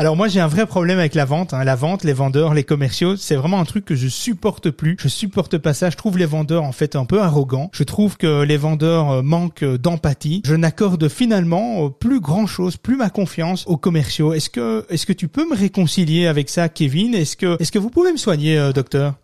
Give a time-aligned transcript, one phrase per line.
[0.00, 1.62] Alors moi j'ai un vrai problème avec la vente, hein.
[1.62, 4.96] la vente, les vendeurs, les commerciaux, c'est vraiment un truc que je supporte plus.
[4.98, 5.90] Je supporte pas ça.
[5.90, 7.68] Je trouve les vendeurs en fait un peu arrogants.
[7.74, 10.40] Je trouve que les vendeurs euh, manquent d'empathie.
[10.46, 14.32] Je n'accorde finalement euh, plus grand chose, plus ma confiance aux commerciaux.
[14.32, 17.14] Est-ce que est-ce que tu peux me réconcilier avec ça, Kevin?
[17.14, 19.16] Est-ce que est-ce que vous pouvez me soigner, euh, docteur?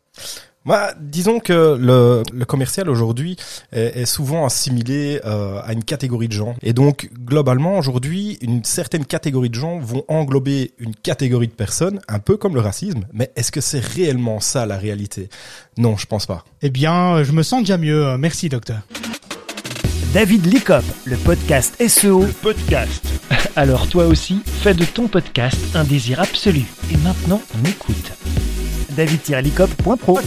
[0.66, 3.36] Bah, disons que le, le commercial aujourd'hui
[3.72, 6.56] est, est, souvent assimilé euh, à une catégorie de gens.
[6.62, 12.00] Et donc, globalement, aujourd'hui, une certaine catégorie de gens vont englober une catégorie de personnes,
[12.08, 13.06] un peu comme le racisme.
[13.12, 15.28] Mais est-ce que c'est réellement ça la réalité?
[15.78, 16.44] Non, je pense pas.
[16.62, 18.16] Eh bien, je me sens déjà mieux.
[18.18, 18.80] Merci, docteur.
[20.12, 22.22] David Licop, le podcast SEO.
[22.22, 23.06] Le podcast.
[23.56, 26.64] Alors toi aussi, fais de ton podcast un désir absolu.
[26.92, 28.12] Et maintenant, on écoute
[28.96, 30.18] david-licop.pro.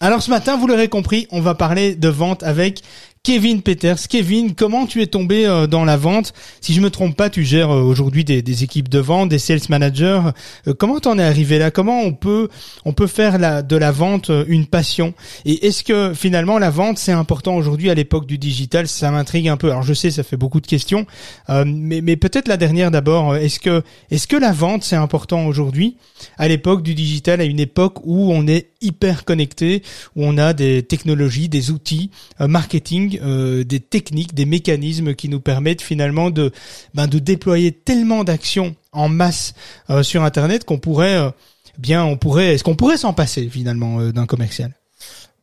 [0.00, 2.82] Alors ce matin, vous l'aurez compris, on va parler de vente avec
[3.26, 4.06] Kevin Peters.
[4.08, 6.32] Kevin, comment tu es tombé euh, dans la vente?
[6.60, 9.58] Si je me trompe pas, tu gères euh, aujourd'hui des, équipes de vente, des sales
[9.68, 10.20] managers.
[10.68, 11.72] Euh, comment t'en es arrivé là?
[11.72, 12.48] Comment on peut
[12.84, 15.12] on peut faire de la vente une passion?
[15.44, 18.86] Et est-ce que finalement la vente c'est important aujourd'hui à l'époque du digital?
[18.86, 19.72] Ça m'intrigue un peu.
[19.72, 21.04] Alors je sais, ça fait beaucoup de questions,
[21.48, 23.34] mais, mais peut-être la dernière d'abord.
[23.34, 25.96] Est-ce que est-ce que la vente c'est important aujourd'hui
[26.38, 29.82] à l'époque du digital, à une époque où on est hyper connecté,
[30.14, 35.40] où on a des technologies, des outils marketing euh, des techniques, des mécanismes qui nous
[35.40, 36.52] permettent finalement de,
[36.94, 39.54] ben, déployer tellement d'actions en masse
[39.90, 41.30] euh, sur Internet qu'on pourrait, euh,
[41.78, 44.72] bien, on pourrait, est-ce qu'on pourrait s'en passer finalement d'un commercial?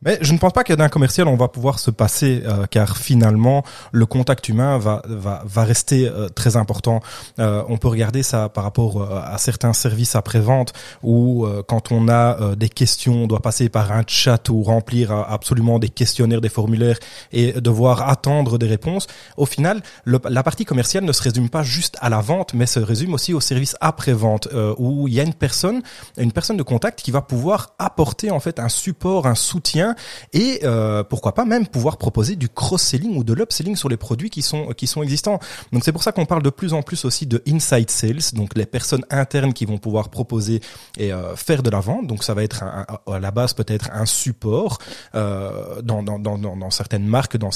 [0.04, 2.96] Mais je ne pense pas que d'un commercial on va pouvoir se passer, euh, car
[2.96, 7.00] finalement le contact humain va va, va rester euh, très important.
[7.38, 12.08] Euh, on peut regarder ça par rapport à certains services après vente où quand on
[12.08, 16.48] a des questions, on doit passer par un chat ou remplir absolument des questionnaires, des
[16.48, 16.98] formulaires
[17.32, 19.06] et devoir attendre des réponses.
[19.36, 22.80] Au final, la partie commerciale ne se résume pas juste à la vente, mais se
[22.80, 25.82] résume aussi au service après vente où il y a une personne,
[26.18, 29.93] une personne de contact qui va pouvoir apporter en fait un support, un soutien
[30.32, 34.30] et euh, pourquoi pas même pouvoir proposer du cross-selling ou de l'upselling sur les produits
[34.30, 35.38] qui sont qui sont existants.
[35.72, 38.56] Donc c'est pour ça qu'on parle de plus en plus aussi de inside sales, donc
[38.56, 40.60] les personnes internes qui vont pouvoir proposer
[40.98, 42.06] et euh, faire de la vente.
[42.06, 44.78] Donc ça va être à la base peut-être un support
[45.14, 47.50] euh, dans, dans, dans, certaines marques, dans,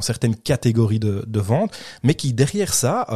[0.00, 3.06] certaines catégories de, de vente, mais qui derrière ça,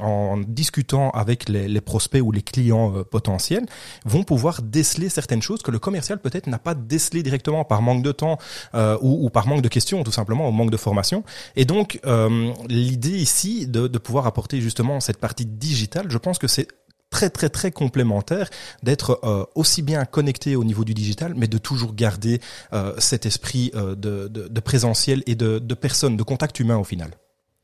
[0.00, 3.66] en discutant avec les, les, prospects ou les clients potentiels,
[4.04, 8.02] vont pouvoir déceler certaines choses que le commercial peut-être n'a pas décelé directement par manque
[8.02, 8.38] de temps
[8.74, 11.24] euh, ou, ou, par manque de questions, tout simplement, ou manque de formation.
[11.56, 16.38] Et donc, euh, l'idée ici de, de pouvoir apporter justement cette partie digitale, je pense
[16.38, 16.68] que c'est
[17.10, 18.48] très très très complémentaire
[18.82, 22.40] d'être euh, aussi bien connecté au niveau du digital, mais de toujours garder
[22.72, 26.78] euh, cet esprit euh, de, de, de, présentiel et de, de personne, de contact humain
[26.78, 27.10] au final.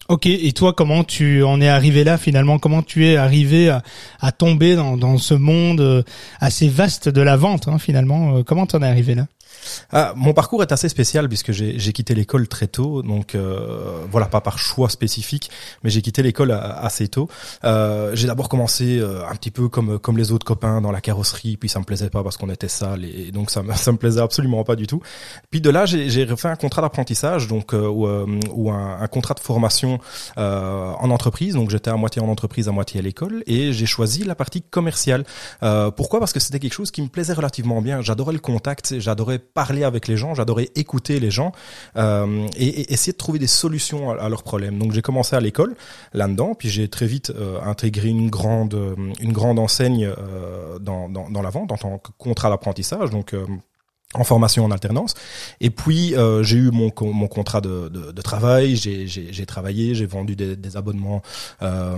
[0.09, 2.59] Ok, et toi, comment tu en es arrivé là finalement?
[2.61, 3.83] Comment tu es arrivé à,
[4.21, 6.03] à tomber dans, dans, ce monde euh,
[6.39, 8.43] assez vaste de la vente hein, finalement?
[8.45, 9.27] Comment t'en es arrivé là?
[9.93, 14.27] Ah, mon parcours est assez spécial puisque j'ai quitté l'école très tôt, donc euh, voilà,
[14.27, 15.51] pas par choix spécifique,
[15.83, 17.29] mais j'ai quitté l'école assez tôt.
[17.65, 21.01] Euh, j'ai d'abord commencé euh, un petit peu comme comme les autres copains dans la
[21.01, 23.93] carrosserie, puis ça me plaisait pas parce qu'on était sale et donc ça me ça
[23.93, 25.01] me plaisait absolument pas du tout.
[25.51, 29.41] Puis de là, j'ai fait un contrat d'apprentissage, donc ou, ou un, un, contrat de
[29.41, 29.99] formation
[30.37, 31.55] en entreprise.
[31.55, 34.63] Donc j'étais à moitié en entreprise, à moitié à l'école, et j'ai choisi la partie
[34.63, 35.25] commerciale.
[35.97, 36.21] pourquoi?
[36.21, 38.01] Parce que c'était quelque chose qui me plaisait relativement bien.
[38.03, 41.53] J'adorais le contact, j'adorais parler avec les gens, j'adorais écouter les gens
[41.97, 44.79] euh, et, essayer de trouver des solutions à, leurs problèmes.
[44.79, 45.75] Donc j'ai commencé à l'école
[46.13, 48.75] là-dedans, puis j'ai très vite euh, intégré une grande
[49.59, 53.11] enseigne euh, dans, dans, dans, la vente en tant que contrat d'apprentissage.
[53.11, 53.35] Donc
[54.15, 55.15] en formation en alternance.
[55.61, 60.07] Et puis euh, j'ai eu mon, mon contrat de, de, de travail, j'ai travaillé, j'ai
[60.07, 61.23] vendu des, des abonnements,
[61.63, 61.97] euh,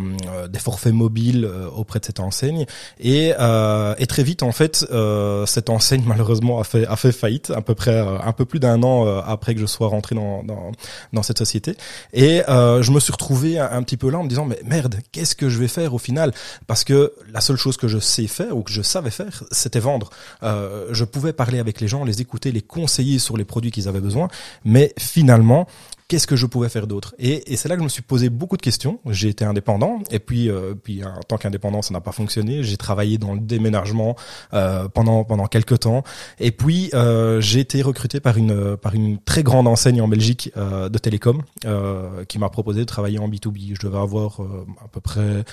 [0.49, 2.65] des forfaits mobiles euh, auprès de cette enseigne.
[2.99, 7.13] Et, euh, et très vite en fait, euh, cette enseigne malheureusement a fait a fait
[7.13, 10.43] faillite à peu près un peu plus d'un an après que je sois rentré dans
[10.43, 10.73] dans,
[11.13, 11.77] dans cette société.
[12.15, 14.97] Et je me suis retrouvé un, un, petit peu là en me disant mais merde,
[15.13, 16.33] qu'est-ce que je vais faire au final?
[16.67, 19.81] Parce que la seule chose que je sais faire ou que je savais faire, c'était
[19.81, 20.11] vendre.
[20.43, 24.01] je pouvais parler avec les gens les écouter, les conseiller sur les produits qu'ils avaient
[24.01, 24.29] besoin,
[24.65, 25.67] mais finalement,
[26.09, 27.15] qu'est-ce que je pouvais faire d'autre?
[27.19, 28.99] Et, c'est là que je me suis posé beaucoup de questions.
[29.07, 32.63] J'ai été indépendant et puis euh, puis en tant qu'indépendant ça n'a pas fonctionné.
[32.63, 34.17] J'ai travaillé dans le déménagement
[34.55, 36.03] euh, pendant pendant quelques temps
[36.41, 40.51] et puis euh, j'ai été recruté par une par une très grande enseigne en Belgique
[40.57, 43.75] euh, de télécom euh, qui m'a proposé de travailler en B2B.
[43.75, 45.45] Je devais avoir euh, à peu près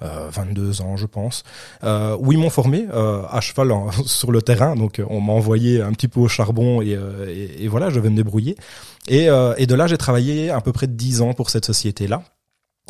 [0.00, 1.42] 22 ans je pense.
[1.82, 3.72] où ils m'ont formé à cheval
[4.06, 6.98] sur le terrain donc on m'a envoyé un petit peu au charbon et,
[7.58, 8.56] et voilà je devais me débrouiller.
[9.08, 12.22] Et, et de là j'ai travaillé à peu près dix ans pour cette société-là.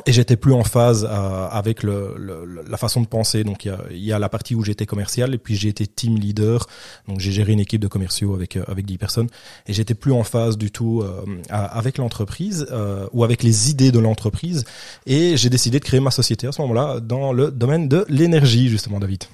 [0.06, 3.44] et j'étais plus en phase euh, avec la façon de penser.
[3.44, 5.86] Donc il y a, y a la partie où j'étais commercial et puis j'ai été
[5.86, 6.66] team leader.
[7.08, 9.28] Donc j'ai géré une équipe de commerciaux avec euh, avec 10 personnes
[9.66, 12.66] et j'étais plus en phase du tout euh, avec l'entreprise
[13.12, 14.64] ou avec les idées de l'entreprise
[15.06, 18.68] et j'ai décidé de créer ma société à ce moment-là dans le domaine de l'énergie
[18.68, 19.24] justement David.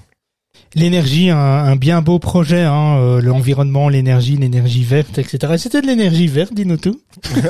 [0.75, 5.55] L'énergie, un, bien beau projet, hein, euh, l'environnement, l'énergie, l'énergie verte, etc.
[5.57, 7.01] C'était de l'énergie verte, dis-nous tout.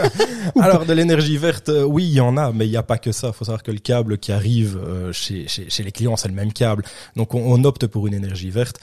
[0.60, 2.98] Alors de l'énergie verte, euh, oui, il y en a, mais il n'y a pas
[2.98, 3.28] que ça.
[3.28, 6.30] Il faut savoir que le câble qui arrive euh, chez, chez, chez, les clients, c'est
[6.30, 6.84] le même câble.
[7.18, 8.80] Donc on, on, opte pour une énergie verte.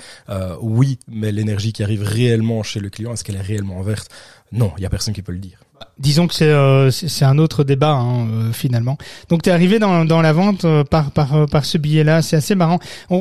[0.61, 4.11] oui, mais l'énergie qui arrive réellement chez le client, est-ce qu'elle est réellement verte?
[4.53, 5.59] Non, il y a personne qui peut le dire.
[5.99, 8.99] Disons que c'est euh, c'est un autre débat hein, euh, finalement.
[9.31, 12.37] Donc tu es arrivé dans, dans la vente euh, par par par ce billet-là, c'est
[12.37, 12.79] assez marrant.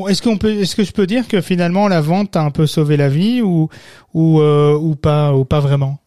[0.08, 2.66] Est-ce qu'on peut est-ce que je peux dire que finalement la vente t'a un peu
[2.66, 3.70] sauvé la vie ou
[4.12, 5.98] ou ou pas ou pas vraiment?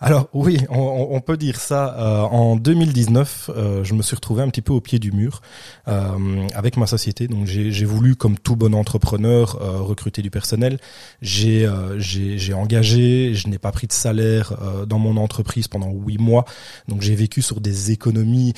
[0.00, 1.96] Alors oui, on, on, peut dire ça.
[1.98, 5.42] Euh, en 2019, euh, je me suis retrouvé un petit peu au pied du mur
[5.88, 7.26] euh, avec ma société.
[7.26, 10.78] Donc j'ai voulu, comme tout bon entrepreneur, euh, recruter du personnel.
[11.20, 11.68] J'ai
[11.98, 14.54] j'ai engagé, je n'ai pas pris de salaire
[14.86, 16.44] dans mon entreprise pendant huit mois.
[16.86, 18.54] Donc j'ai vécu sur des économies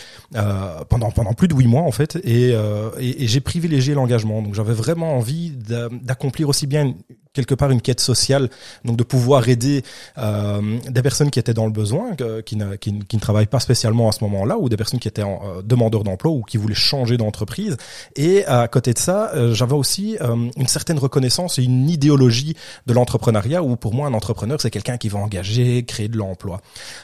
[0.89, 2.51] pendant pendant plus de huit mois en fait, et,
[2.99, 4.43] et, et j'ai privilégié l'engagement.
[4.43, 6.95] Donc j'avais vraiment envie d'accomplir aussi bien
[7.33, 8.51] quelque part une quête sociale,
[8.85, 9.83] donc de pouvoir aider
[10.19, 13.61] euh, des personnes qui étaient dans le besoin, qui, ne, qui, qui, ne travaillent pas
[13.61, 16.57] spécialement à ce moment-là, ou des personnes qui étaient en, euh, demandeurs d'emploi ou qui
[16.57, 17.77] voulaient changer d'entreprise.
[18.17, 22.57] Et à côté de ça, euh, j'avais aussi euh, une certaine reconnaissance et une idéologie
[22.87, 26.61] de l'entrepreneuriat, où pour moi un entrepreneur c'est quelqu'un qui va engager, créer de l'emploi.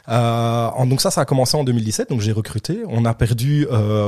[0.09, 2.81] donc ça, ça a commencé en 2017, donc j'ai recruté.
[2.89, 3.67] On a perdu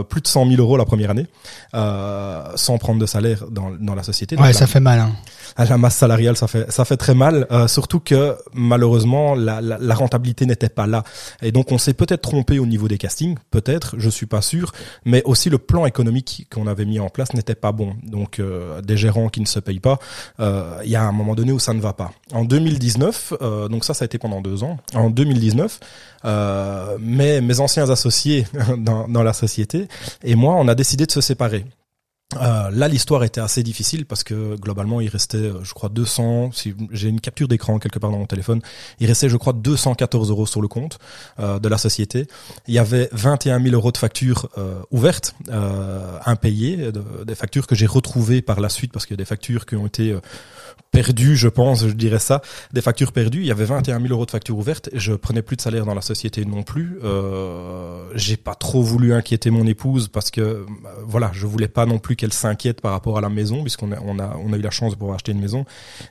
[0.08, 1.26] plus de 100 000 euros la première année,
[1.72, 4.36] sans prendre de salaire dans, dans la société.
[4.36, 4.98] ouais, ça fait mal.
[4.98, 5.12] Hein.
[5.58, 7.48] À la masse salariale, ça fait ça fait très mal.
[7.50, 11.02] Euh, surtout que malheureusement la, la, la rentabilité n'était pas là.
[11.42, 14.70] Et donc on s'est peut-être trompé au niveau des castings, peut-être, je suis pas sûr,
[15.04, 17.96] mais aussi le plan économique qu'on avait mis en place n'était pas bon.
[18.04, 19.98] Donc euh, des gérants qui ne se payent pas,
[20.38, 22.12] euh, il y a un moment donné où ça ne va pas.
[22.32, 23.34] En 2019,
[23.68, 24.76] donc ça ça a été pendant deux ans.
[24.94, 25.80] En 2019,
[27.00, 28.46] mes mes anciens associés
[28.78, 29.88] dans, dans la société
[30.22, 31.64] et moi on a décidé de se séparer.
[32.36, 36.50] Euh, là, l'histoire était assez difficile parce que globalement, il restait, euh, je crois, 200.
[36.52, 38.60] Si j'ai une capture d'écran quelque part dans mon téléphone,
[39.00, 40.98] il restait, je crois, 214 euros sur le compte
[41.40, 42.26] euh, de la société.
[42.66, 45.34] Il y avait 21 000 euros de factures euh, ouvertes,
[46.26, 46.90] impayées,
[47.26, 49.76] des factures que j'ai retrouvées par la suite parce qu'il y a des factures qui
[49.76, 50.14] ont été
[50.90, 52.42] perdu, je pense, je dirais ça,
[52.72, 53.40] des factures perdues.
[53.40, 54.88] Il y avait 21 000 euros de factures ouvertes.
[54.94, 56.98] Je prenais plus de salaire dans la société non plus.
[57.04, 60.66] Euh, j'ai pas trop voulu inquiéter mon épouse parce que euh,
[61.04, 64.00] voilà, je voulais pas non plus qu'elle s'inquiète par rapport à la maison puisqu'on a,
[64.00, 65.64] on a, on a eu la chance de pouvoir acheter une maison.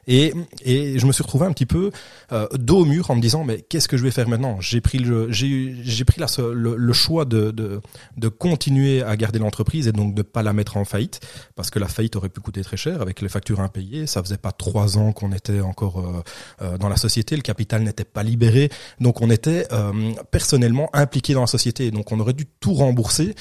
[0.07, 0.33] Et,
[0.63, 1.91] et je me suis retrouvé un petit peu
[2.31, 4.57] euh, dos au mur en me disant mais qu'est-ce que je vais faire maintenant?
[4.61, 7.81] J'ai pris le, j'ai, j'ai pris le, le, choix de, de,
[8.15, 11.19] de continuer à garder l'entreprise et donc de pas la mettre en faillite
[11.55, 14.07] parce que la faillite aurait pu coûter très cher avec les factures impayées.
[14.07, 16.23] Ça faisait pas trois ans qu'on était encore euh,
[16.61, 18.69] euh, dans la société, le capital n'était pas libéré,
[18.99, 23.35] donc on était euh, personnellement impliqué dans la société, donc on aurait dû tout rembourser.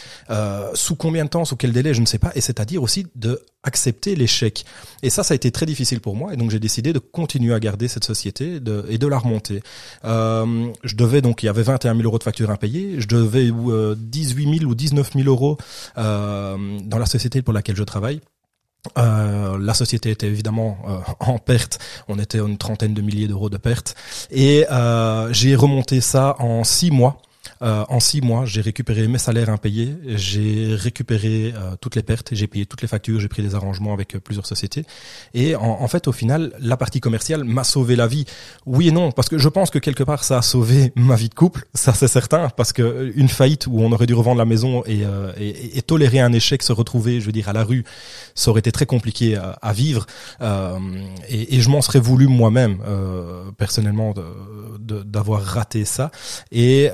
[0.75, 3.41] sous combien de temps, sous quel délai, je ne sais pas, et c'est-à-dire aussi de
[3.63, 4.65] accepter l'échec.
[5.03, 7.53] Et ça, ça a été très difficile pour moi, et donc j'ai décidé de continuer
[7.53, 9.63] à garder cette société de, et de la remonter.
[10.05, 13.51] je devais donc, il y avait 21 000 euros de factures impayées, je devais
[13.97, 15.59] 18 000 ou 19 000 euros
[15.97, 18.21] dans la société pour laquelle je travaille.
[18.99, 21.79] Euh, la société était évidemment euh, en perte.
[22.09, 23.95] On était à une trentaine de milliers d'euros de pertes.
[24.31, 27.21] Et euh, j'ai remonté ça en six mois.
[27.63, 32.29] Euh, en six mois, j'ai récupéré mes salaires impayés, j'ai récupéré euh, toutes les pertes,
[32.33, 34.85] j'ai payé toutes les factures, j'ai pris des arrangements avec euh, plusieurs sociétés.
[35.33, 38.27] Et en, en, fait, au final, la partie commerciale m'a sauvé la vie.
[38.67, 41.29] Oui et non, parce que je pense que quelque part, ça a sauvé ma vie
[41.29, 44.45] de couple, ça c'est certain, parce que une faillite où on aurait dû revendre la
[44.45, 45.05] maison et,
[45.39, 47.85] et, et, tolérer un échec, se retrouver, je veux dire, à la rue,
[48.35, 50.07] ça aurait été très compliqué à, à vivre.
[51.29, 52.79] et, je m'en serais voulu moi-même,
[53.57, 54.15] personnellement,
[54.79, 56.11] d'avoir raté ça.
[56.53, 56.91] Et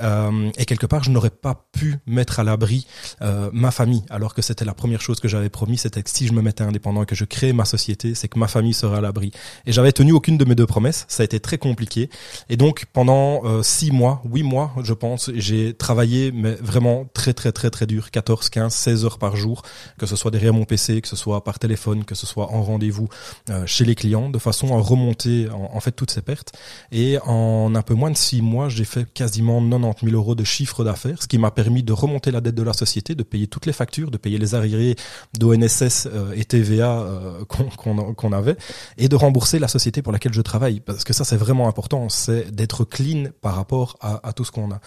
[0.57, 2.87] et quelque part je n'aurais pas pu mettre à l'abri
[3.21, 6.27] euh, ma famille alors que c'était la première chose que j'avais promis c'était que si
[6.27, 8.97] je me mettais indépendant et que je créais ma société c'est que ma famille serait
[8.97, 9.31] à l'abri.
[9.65, 11.05] Et j'avais tenu aucune de mes deux promesses.
[11.07, 12.09] Ça a été très compliqué.
[12.49, 17.33] Et donc pendant euh, six mois huit mois je pense j'ai travaillé mais vraiment très
[17.33, 18.11] très très très dur.
[18.11, 19.63] 14 15 16 heures par jour
[19.97, 22.63] que ce soit derrière mon PC que ce soit par téléphone que ce soit en
[22.63, 23.09] rendez-vous
[23.49, 26.53] euh, chez les clients de façon à remonter en, en fait toutes ces pertes.
[26.91, 30.43] Et en un peu moins de six mois j'ai fait quasiment 90 000 euros de
[30.43, 33.47] chiffre d'affaires, ce qui m'a permis de remonter la dette de la société, de payer
[33.47, 34.95] toutes les factures, de payer les arriérés
[35.37, 38.57] d'ONSS euh, et TVA euh, qu'on avait,
[38.97, 40.79] et de rembourser la société pour laquelle je travaille.
[40.79, 44.71] Parce que ça, c'est vraiment important, c'est d'être clean par rapport à, tout ce qu'on
[44.71, 44.79] a.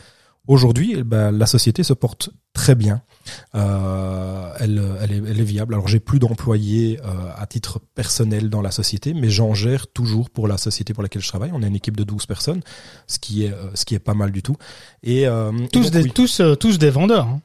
[0.48, 3.02] Aujourd'hui, eh ben, la société se porte très bien.
[3.54, 5.74] Euh, elle, elle, est, elle, est, viable.
[5.74, 10.30] Alors j'ai plus d'employés euh, à titre personnel dans la société, mais j'en gère toujours
[10.30, 11.50] pour la société pour laquelle je travaille.
[11.52, 12.60] On est une équipe de 12 personnes,
[13.08, 14.56] ce qui est, euh, ce qui est pas mal du tout.
[15.02, 17.26] Et, euh, tous, des, tous, tous des vendeurs.
[17.26, 17.40] Hein.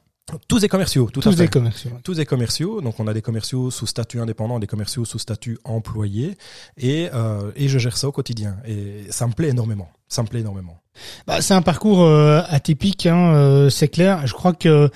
[0.48, 1.38] Tous des commerciaux, tout tous à fait.
[1.44, 1.90] des commerciaux.
[2.04, 2.80] Tous des commerciaux.
[2.80, 6.38] Donc on a des commerciaux sous statut indépendant, des commerciaux sous statut employé,
[6.78, 8.56] et euh, et je gère ça au quotidien.
[8.66, 9.90] Et ça me plaît énormément.
[10.08, 10.80] Ça me plaît énormément.
[11.26, 14.26] Bah, c'est un parcours euh, atypique, hein, euh, c'est clair.
[14.26, 14.90] Je crois que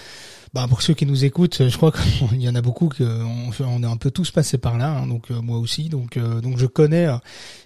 [0.56, 1.92] bah, pour ceux qui nous écoutent, je crois
[2.30, 3.04] qu'il y en a beaucoup que
[3.60, 6.40] on est un peu tous passés par là, hein, donc euh, moi aussi, donc euh,
[6.40, 7.16] donc je connais euh,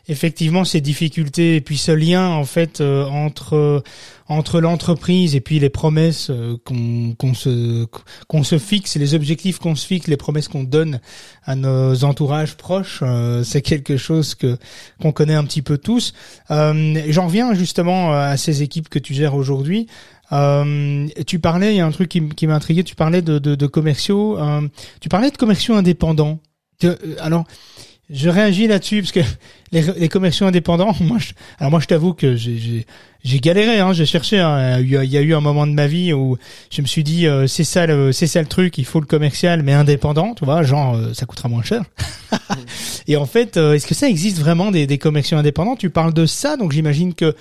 [0.09, 3.85] effectivement ces difficultés et puis ce lien en fait entre
[4.27, 6.33] entre l'entreprise et puis les promesses
[6.65, 7.87] qu'on qu'on se
[8.27, 10.99] qu'on se fixe, les objectifs qu'on se fixe, les promesses qu'on donne
[11.45, 13.05] à nos entourages proches,
[13.45, 14.59] c'est quelque chose que
[15.01, 16.13] qu'on connaît un petit peu tous.
[16.49, 19.87] J'en reviens justement à ces équipes que tu gères aujourd'hui.
[20.33, 23.39] Euh, tu parlais, il y a un truc qui, qui m'a intrigué, tu parlais de,
[23.39, 24.69] de, de commerciaux, euh,
[25.01, 26.41] tu parlais de commerciaux indépendants.
[26.85, 27.45] Euh, alors,
[28.11, 29.21] je réagis là-dessus parce que
[29.73, 34.07] les, les, commerciaux indépendants, moi, je, alors moi, je t'avoue que j'ai galéré, hein, j'ai
[34.07, 34.41] cherché.
[34.41, 36.37] Hein, il, y a, eu un moment de ma vie où
[36.71, 39.07] je me suis dit, euh, c'est ça, le, c'est ça le truc, il faut le
[39.07, 41.83] commercial, mais indépendant, tu vois, genre euh, ça coûtera moins cher.
[43.07, 45.77] Et en fait, euh, est-ce que ça existe vraiment des, des commerciaux indépendants?
[45.77, 47.35] Tu parles de ça, donc j'imagine que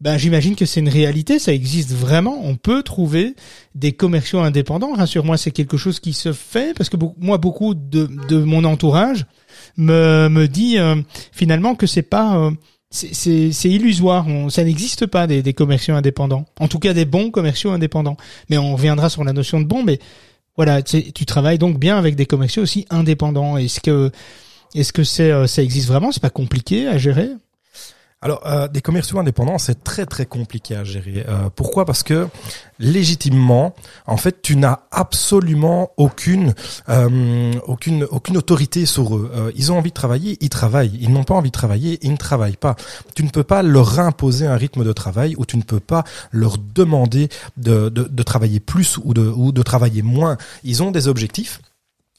[0.00, 2.40] ben j'imagine que c'est une réalité, ça existe vraiment.
[2.42, 3.34] On peut trouver
[3.74, 4.94] des commerciaux indépendants.
[4.94, 9.26] Rassure-moi, c'est quelque chose qui se fait parce que moi, beaucoup de, de mon entourage
[9.76, 10.96] me, me dit euh,
[11.32, 12.50] finalement que c'est pas euh,
[12.90, 14.26] c'est illusoire.
[14.48, 16.46] ça n'existe pas des, des commerciaux indépendants.
[16.58, 18.16] En tout cas, des bons commerciaux indépendants.
[18.48, 19.84] Mais on reviendra sur la notion de bon.
[19.84, 20.00] Mais
[20.56, 23.56] voilà, tu travailles donc bien avec des commerciaux aussi indépendants.
[23.56, 24.10] Est-ce que
[24.74, 26.10] est-ce que c'est euh, ça existe vraiment?
[26.10, 27.28] C'est pas compliqué à gérer?
[28.22, 31.24] Alors, euh, des commerciaux indépendants, c'est très très compliqué à gérer.
[31.26, 31.86] Euh, pourquoi?
[31.86, 32.28] Parce que
[32.78, 33.74] légitimement,
[34.06, 36.54] en fait, tu n'as absolument aucune
[36.90, 39.30] euh, aucune aucune autorité sur eux.
[39.34, 40.98] Euh, ils ont envie de travailler, ils travaillent.
[41.00, 42.76] Ils n'ont pas envie de travailler, ils ne travaillent pas.
[43.14, 46.04] Tu ne peux pas leur imposer un rythme de travail ou tu ne peux pas
[46.30, 50.36] leur demander de, de, de travailler plus ou de, ou de travailler moins.
[50.62, 51.62] Ils ont des objectifs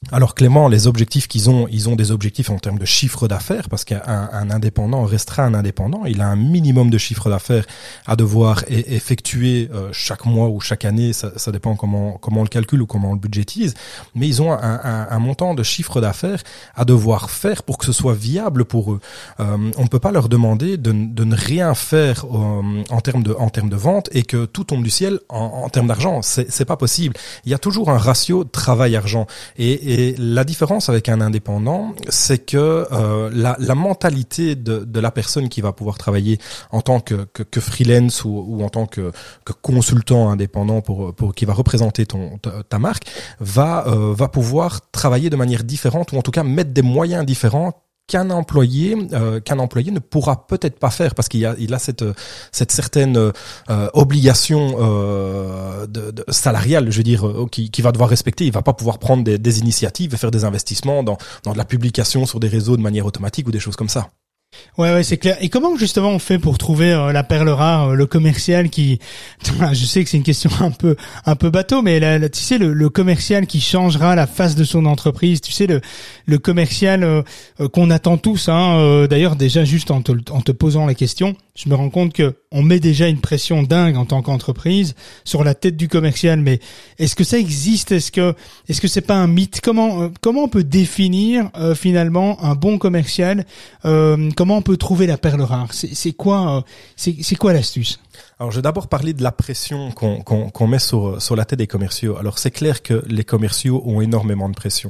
[0.09, 3.69] alors Clément, les objectifs qu'ils ont, ils ont des objectifs en termes de chiffre d'affaires,
[3.69, 6.05] parce qu'un un indépendant restera un indépendant.
[6.05, 7.65] Il a un minimum de chiffre d'affaires
[8.07, 12.43] à devoir e effectuer euh, chaque mois ou chaque année, ça, dépend comment comment on
[12.43, 13.75] le calcule ou comment on le budgétise.
[14.15, 16.41] Mais ils ont un, montant de chiffre d'affaires
[16.73, 19.01] à devoir faire pour que ce soit viable pour eux.
[19.39, 23.35] Euh, on ne peut pas leur demander de, ne rien faire euh, en termes de
[23.37, 26.21] en termes de vente et que tout tombe du ciel en, termes d'argent.
[26.23, 27.15] C'est pas possible.
[27.45, 29.27] Il y a toujours un ratio travail-argent
[30.17, 35.49] la différence avec un indépendant, c'est que euh, la, la, mentalité de, de, la personne
[35.49, 36.39] qui va pouvoir travailler
[36.71, 39.11] en tant que, que, que freelance ou, ou, en tant que,
[39.45, 43.05] que, consultant indépendant pour, pour qui va représenter ton ta, ta marque,
[43.39, 47.25] va euh, va pouvoir travailler de manière différente ou en tout cas mettre des moyens
[47.25, 47.73] différents
[48.11, 51.79] qu'un employé euh, qu'un employé ne pourra peut-être pas faire parce qu'il a il a
[51.79, 52.03] cette
[52.51, 55.60] cette certaine euh, obligation euh,
[55.91, 58.73] de, de, salariale je veux dire euh, qui, qui va devoir respecter il va pas
[58.73, 62.39] pouvoir prendre des, des initiatives et faire des investissements dans dans de la publication sur
[62.39, 64.09] des réseaux de manière automatique ou des choses comme ça
[64.77, 65.37] Ouais, ouais, c'est clair.
[65.41, 68.99] Et comment justement on fait pour trouver euh, la perle rare, euh, le commercial qui,
[69.71, 70.95] je sais que c'est une question un peu,
[71.25, 74.63] un peu bateau, mais là, tu sais, le, le, commercial qui changera la face de
[74.63, 75.81] son entreprise, tu sais, le,
[76.25, 77.21] le commercial euh,
[77.71, 78.49] qu'on attend tous.
[78.49, 82.13] Hein, D'ailleurs, déjà juste en te, en te posant la question, je me rends compte
[82.13, 86.39] que on met déjà une pression dingue en tant qu'entreprise sur la tête du commercial.
[86.41, 86.59] Mais
[86.99, 87.91] est-ce que ça existe?
[87.91, 88.33] Est-ce que,
[88.67, 89.61] est-ce que c'est pas un mythe?
[89.61, 93.45] Comment, comment on peut définir finalement un bon commercial?
[93.83, 95.69] Comment on peut trouver la perle rare?
[95.71, 96.61] C'est quoi, euh,
[96.97, 97.99] c'est quoi l'astuce?
[98.41, 101.45] Alors, je vais d'abord parler de la pression qu'on qu qu met sur, sur la
[101.45, 102.17] tête des commerciaux.
[102.17, 104.89] Alors, c'est clair que les commerciaux ont énormément de pression.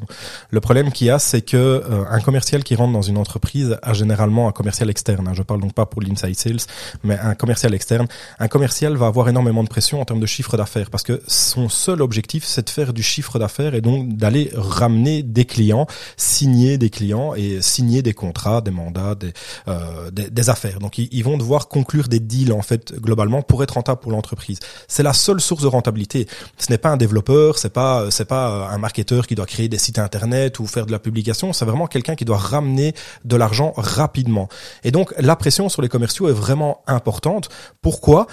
[0.51, 3.77] Le problème qu'il y a, c'est que euh, un commercial qui rentre dans une entreprise
[3.81, 5.27] a généralement un commercial externe.
[5.27, 5.33] Hein.
[5.33, 6.61] Je parle donc pas pour l'inside sales,
[7.03, 8.07] mais un commercial externe.
[8.39, 11.67] Un commercial va avoir énormément de pression en termes de chiffre d'affaires parce que son
[11.67, 16.77] seul objectif, c'est de faire du chiffre d'affaires et donc d'aller ramener des clients, signer
[16.77, 19.33] des clients et signer des contrats, des mandats, des,
[19.67, 20.79] euh, des, des, affaires.
[20.79, 24.11] Donc, ils, ils vont devoir conclure des deals en fait globalement pour être rentable pour
[24.11, 24.59] l'entreprise.
[24.87, 26.27] C'est la seule source de rentabilité.
[26.57, 29.77] Ce n'est pas un développeur, c'est pas c'est pas un marketeur qui doit créer des
[29.77, 31.53] sites internet ou faire de la publication.
[31.53, 32.93] C'est vraiment quelqu'un qui doit ramener
[33.25, 34.49] de l'argent rapidement.
[34.83, 37.49] Et donc la pression sur les commerciaux est vraiment importante.
[37.81, 38.27] Pourquoi?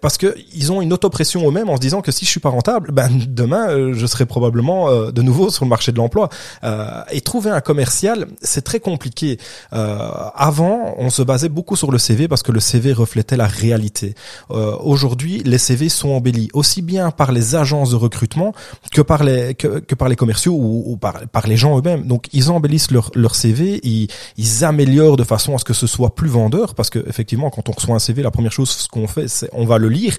[0.00, 2.48] Parce que ils ont une autopression eux-mêmes en se disant que si je suis pas
[2.48, 6.28] rentable, ben demain euh, je serai probablement euh, de nouveau sur le marché de l'emploi.
[6.64, 9.38] Euh, et trouver un commercial, c'est très compliqué.
[9.70, 14.14] avant, on se basait beaucoup sur le CV parce que le CV reflétait la réalité.
[14.50, 18.52] Euh, Aujourd'hui, les CV sont embellis aussi bien par les agences de recrutement
[18.92, 22.06] que par les que, que par les commerciaux ou, ou par, par les gens eux-mêmes.
[22.06, 25.86] Donc ils embellissent leur, leur CV, ils, ils améliorent de façon à ce que ce
[25.86, 29.06] soit plus vendeur parce que effectivement quand on reçoit un CV, la première chose qu'on
[29.06, 30.16] fait, c'est on va le lire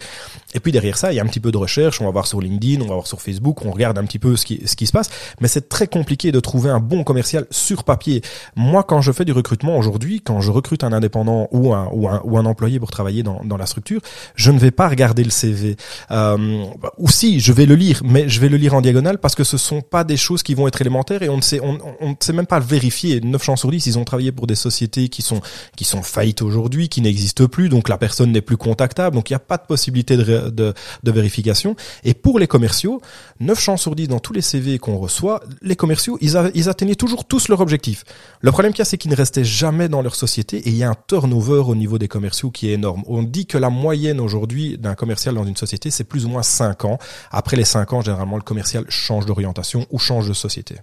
[0.53, 2.27] et puis derrière ça, il y a un petit peu de recherche, on va voir
[2.27, 4.75] sur LinkedIn, on va voir sur Facebook, on regarde un petit peu ce qui ce
[4.75, 8.21] qui se passe, mais c'est très compliqué de trouver un bon commercial sur papier.
[8.55, 12.07] Moi, quand je fais du recrutement aujourd'hui, quand je recrute un indépendant ou un ou
[12.07, 14.00] un, ou un employé pour travailler dans, dans la structure,
[14.35, 15.75] je ne vais pas regarder le CV.
[16.11, 16.65] Euh,
[16.97, 19.43] ou si, je vais le lire, mais je vais le lire en diagonale parce que
[19.43, 22.15] ce sont pas des choses qui vont être élémentaires et on ne sait, on, ne
[22.19, 23.21] sait même pas le vérifier.
[23.21, 25.41] 9 chances sur 10, ils ont travaillé pour des sociétés qui sont,
[25.75, 29.33] qui sont faillites aujourd'hui, qui n'existent plus, donc la personne n'est plus contactable, donc il
[29.33, 31.75] n'y a pas de possibilité de, de, de vérification.
[32.03, 33.01] Et pour les commerciaux,
[33.39, 36.95] 9 chances sur 10 dans tous les CV qu'on reçoit, les commerciaux, ils, ils atteignaient
[36.95, 38.03] toujours tous leur objectif.
[38.41, 40.75] Le problème qu'il y a, c'est qu'ils ne restaient jamais dans leur société et il
[40.75, 43.03] y a un turnover au niveau des commerciaux qui est énorme.
[43.07, 46.43] On dit que la moyenne aujourd'hui d'un commercial dans une société, c'est plus ou moins
[46.43, 46.97] 5 ans.
[47.31, 50.75] Après les 5 ans, généralement, le commercial change d'orientation ou change de société.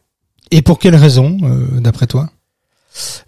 [0.51, 2.31] Et pour quelle raison, euh, d'après toi?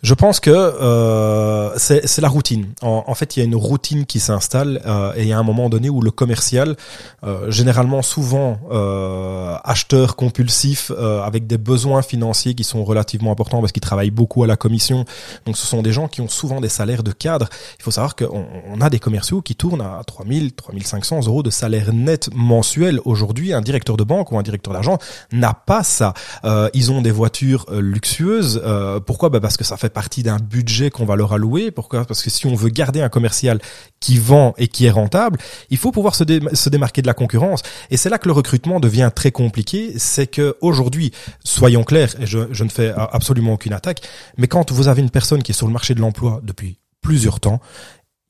[0.02, 2.66] Je pense que euh, c'est la routine.
[2.82, 5.38] En, en fait, il y a une routine qui s'installe euh, et il y a
[5.38, 6.76] un moment donné où le commercial,
[7.24, 13.60] euh, généralement souvent euh, acheteur compulsif euh, avec des besoins financiers qui sont relativement importants
[13.60, 15.04] parce qu'ils travaillent beaucoup à la commission.
[15.46, 17.48] Donc, ce sont des gens qui ont souvent des salaires de cadre.
[17.78, 21.50] Il faut savoir qu'on on a des commerciaux qui tournent à 3000, 3500 euros de
[21.50, 23.00] salaire net mensuel.
[23.04, 24.98] Aujourd'hui, un directeur de banque ou un directeur d'argent
[25.32, 26.14] n'a pas ça.
[26.44, 28.62] Euh, ils ont des voitures luxueuses.
[29.06, 29.28] Pourquoi?
[29.28, 31.70] Bah Parce que ça fait partie d'un budget qu'on va leur allouer.
[31.70, 32.06] Pourquoi?
[32.06, 33.60] Parce que si on veut garder un commercial
[34.00, 35.38] qui vend et qui est rentable,
[35.68, 36.24] il faut pouvoir se,
[36.54, 37.60] se démarquer de la concurrence.
[37.90, 39.92] Et c'est là que le recrutement devient très compliqué.
[39.98, 41.12] C'est que aujourd'hui,
[41.44, 44.00] soyons clairs, et je, je ne fais absolument aucune attaque,
[44.38, 47.38] mais quand vous avez une personne qui est sur le marché de l'emploi depuis plusieurs
[47.38, 47.60] temps,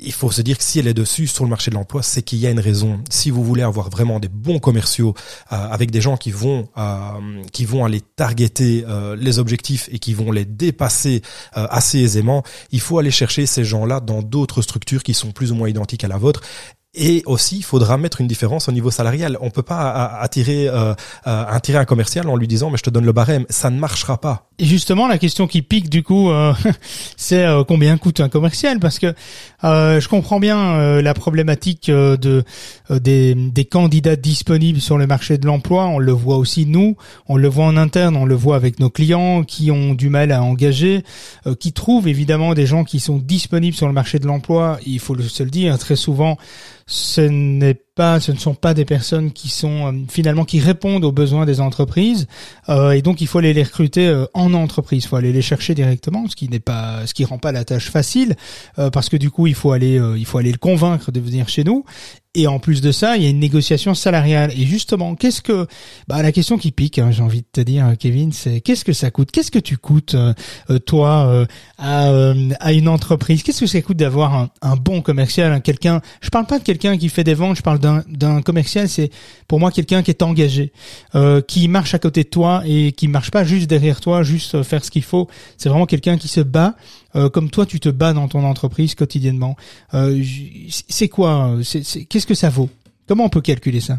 [0.02, 2.22] il faut se dire que si elle est dessus sur le marché de l'emploi, c'est
[2.22, 3.00] qu'il y a une raison.
[3.10, 5.14] Si vous voulez avoir vraiment des bons commerciaux
[5.52, 9.98] euh, avec des gens qui vont euh, qui vont aller targeter euh, les objectifs et
[9.98, 12.42] qui vont les dépasser assez aisément,
[12.72, 16.04] il faut aller chercher ces gens-là dans d'autres structures qui sont plus ou moins identiques
[16.04, 16.42] à la vôtre.
[16.94, 19.38] Et aussi, il faudra mettre une différence au niveau salarial.
[19.40, 20.92] On peut pas a- attirer euh,
[21.26, 23.46] euh, attirer un commercial en lui disant mais je te donne le barème.
[23.48, 24.48] Ça ne marchera pas.
[24.58, 26.52] Et justement, la question qui pique du coup, euh,
[27.16, 28.80] c'est euh, combien coûte un commercial?
[28.80, 29.14] Parce que
[29.62, 32.42] euh, je comprends bien euh, la problématique euh, de
[32.90, 35.86] euh, des, des candidats disponibles sur le marché de l'emploi.
[35.86, 36.96] On le voit aussi nous,
[37.28, 40.32] on le voit en interne, on le voit avec nos clients qui ont du mal
[40.32, 41.04] à engager,
[41.46, 44.80] euh, qui trouvent évidemment des gens qui sont disponibles sur le marché de l'emploi.
[44.84, 46.36] Il faut se le dire très souvent,
[47.20, 47.80] n'est
[48.20, 51.60] ce ne sont pas des personnes qui sont euh, finalement qui répondent aux besoins des
[51.60, 52.26] entreprises.
[52.68, 55.42] Euh, et donc il faut aller les recruter euh, en entreprise, il faut aller les
[55.42, 58.36] chercher directement, ce qui n'est pas, ce qui rend pas la tâche facile,
[58.92, 61.64] parce que du coup il faut aller, il faut aller le convaincre de venir chez
[61.64, 61.84] nous.
[62.36, 64.52] Et en plus de ça, il y a une négociation salariale.
[64.56, 65.66] Et justement, qu'est-ce que,
[66.06, 68.92] bah la question qui pique, hein, j'ai envie de te dire, Kevin, c'est qu'est-ce que
[68.92, 69.32] ça coûte?
[69.32, 73.42] Qu'est-ce que tu coûtes euh, toi euh, à, euh, à une entreprise?
[73.42, 76.96] Qu'est-ce que ça coûte d'avoir un, bon commercial, un quelqu'un Je parle pas de quelqu'un
[76.96, 78.88] qui fait des ventes, je parle d'un d'un commercial.
[78.88, 79.10] C'est
[79.48, 80.72] pour moi quelqu'un qui est engagé,
[81.14, 84.54] euh, qui marche à côté de toi et qui marche pas juste derrière toi, juste
[84.54, 85.28] euh, faire ce qu'il faut.
[85.56, 86.76] C'est vraiment quelqu'un qui se bat
[87.16, 89.56] euh, comme toi tu te bats dans ton entreprise quotidiennement.
[90.88, 91.56] C'est quoi
[92.08, 92.70] Qu'est-ce que ça vaut?
[93.06, 93.98] Comment on peut calculer ça?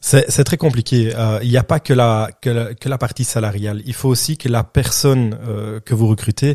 [0.00, 1.12] C'est très compliqué.
[1.14, 3.82] Euh, Il n'y a pas que la, que la que la partie salariale.
[3.84, 6.54] Il faut aussi que la personne euh, que vous recrutez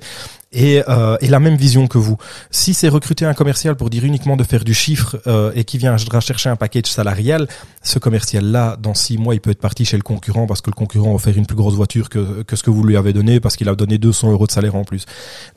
[0.56, 2.18] ait, euh, ait la même vision que vous.
[2.50, 5.78] Si c'est recruter un commercial pour dire uniquement de faire du chiffre euh, et qui
[5.78, 7.48] viendra chercher un package salarial,
[7.84, 10.76] ce commercial-là, dans six mois, il peut être parti chez le concurrent parce que le
[10.76, 13.40] concurrent a offert une plus grosse voiture que, que ce que vous lui avez donné
[13.40, 15.06] parce qu'il a donné 200 euros de salaire en plus.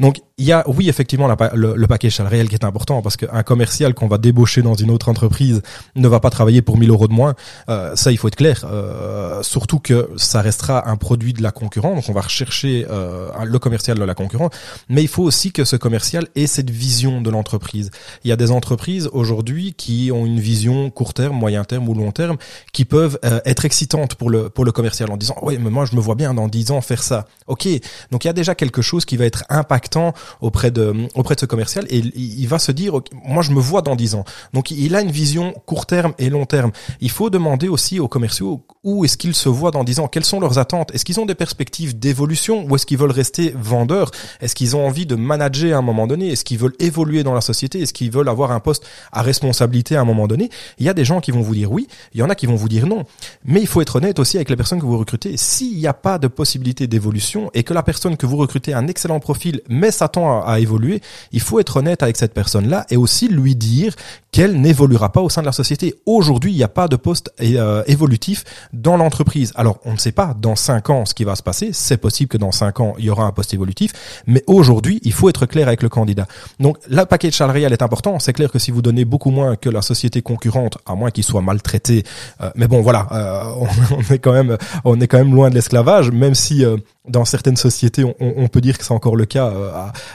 [0.01, 3.43] Donc, il y a, oui, effectivement, le, le package salarial qui est important parce qu'un
[3.43, 5.63] commercial qu'on va débaucher dans une autre entreprise
[5.97, 7.35] ne va pas travailler pour 1000 euros de moins.
[7.69, 8.65] Euh, ça, il faut être clair.
[8.65, 11.95] Euh, surtout que ça restera un produit de la concurrence.
[11.95, 14.53] Donc, on va rechercher euh, le commercial de la concurrence.
[14.89, 17.91] Mais il faut aussi que ce commercial ait cette vision de l'entreprise.
[18.25, 21.95] Il y a des entreprises aujourd'hui qui ont une vision court terme, moyen terme ou
[21.95, 22.37] long terme
[22.73, 25.85] qui peuvent euh, être excitantes pour le pour le commercial en disant ouais mais moi
[25.85, 27.27] je me vois bien dans 10 ans faire ça.
[27.47, 27.67] OK.
[28.11, 31.41] Donc il y a déjà quelque chose qui va être impactant auprès de auprès de
[31.41, 34.25] ce commercial et il, va se dire Ok, moi je me vois dans 10 ans.
[34.53, 36.73] Donc il a une vision court terme et long terme.
[37.01, 40.25] Il faut demander aussi aux commerciaux où est-ce qu'ils se voient dans 10 ans, quelles
[40.25, 44.11] sont leurs attentes, est-ce qu'ils ont des perspectives d'évolution ou est-ce qu'ils veulent rester vendeurs,
[44.41, 47.35] est-ce qu'ils ont envie de manager à un moment donné, est-ce qu'ils veulent évoluer dans
[47.35, 50.49] la société, est-ce qu'ils veulent avoir un poste à responsabilité à un moment donné?
[50.79, 52.47] Il y a des gens qui vont vous dire oui, il y en a qui
[52.47, 53.05] vont vous dire non.
[53.45, 55.37] Mais il faut être honnête aussi avec les personnes que vous recrutez.
[55.37, 58.79] S'il n'y a pas de possibilité d'évolution et que la personne que vous recrutez a
[58.79, 61.03] un excellent profil mais s'attend à, à évoluer,
[61.33, 63.95] il faut être honnête avec cette personne-là et aussi lui dire
[64.31, 65.95] qu'elle n'évoluera pas au sein de la société.
[66.07, 69.53] Aujourd'hui, il n'y a pas de poste euh, évolutif dans l'entreprise.
[69.57, 71.71] Alors, on ne sait pas dans cinq ans ce qui va se passer.
[71.73, 73.93] C'est possible que dans cinq ans, il y aura un poste évolutif.
[74.27, 76.27] Mais aujourd'hui, il faut être clair avec le candidat.
[76.61, 78.19] Donc, le paquet salarial est important.
[78.19, 81.25] C'est clair que si vous donnez beaucoup moins que la société concurrente, à moins qu'il
[81.25, 82.05] soit maltraité,
[82.41, 85.55] euh, mais bon, voilà, euh, on, est quand même, on est quand même loin de
[85.55, 86.77] l'esclavage, même si euh,
[87.09, 89.51] dans certaines sociétés, on, peut dire que c'est encore le cas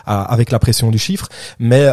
[0.06, 1.28] avec la pression du chiffre.
[1.58, 1.88] Mais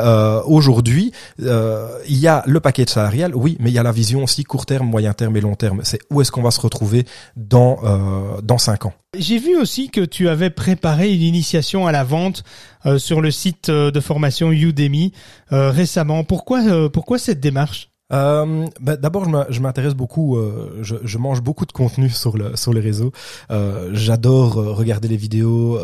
[0.44, 4.44] aujourd'hui, il y a le paquet salarial, oui, mais il y a la vision aussi
[4.44, 5.80] court terme, moyen terme et long terme.
[5.84, 7.04] C'est où est-ce qu'on va se retrouver
[7.36, 8.92] dans euh, dans cinq ans.
[9.18, 12.44] J'ai vu aussi que tu avais préparé une initiation à la vente
[12.86, 15.12] euh, sur le site euh, de formation Udemy
[15.52, 16.22] euh, récemment.
[16.22, 17.89] Pourquoi pourquoi cette démarche?
[18.12, 22.72] Euh, bah, D'abord, je m'intéresse beaucoup, euh, je, mange beaucoup de contenu sur, le, sur
[22.72, 23.12] les réseaux.
[23.50, 25.78] Euh, J'adore regarder les vidéos